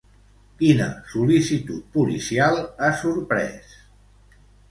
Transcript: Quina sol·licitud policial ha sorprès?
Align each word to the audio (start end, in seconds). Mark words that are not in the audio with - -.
Quina 0.61 0.85
sol·licitud 1.11 1.83
policial 1.99 2.59
ha 2.87 2.91
sorprès? 3.05 3.77